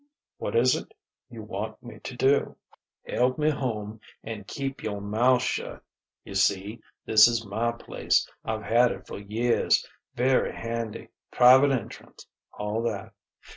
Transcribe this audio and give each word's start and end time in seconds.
"What 0.39 0.55
is 0.55 0.75
it 0.75 0.95
you 1.29 1.43
want 1.43 1.83
me 1.83 1.99
to 1.99 2.15
do?" 2.17 2.57
"Help 3.07 3.37
me 3.37 3.51
home 3.51 3.99
and 4.23 4.47
keep 4.47 4.81
your 4.81 4.99
mouth 4.99 5.43
shut.... 5.43 5.83
You 6.23 6.33
see, 6.33 6.81
this 7.05 7.27
is 7.27 7.45
my 7.45 7.73
place; 7.73 8.27
I've 8.43 8.63
had 8.63 8.91
it 8.91 9.07
years; 9.29 9.87
very 10.15 10.55
handy 10.55 11.09
private 11.29 11.69
entrance 11.69 12.25
all 12.51 12.81
that.... 12.81 13.13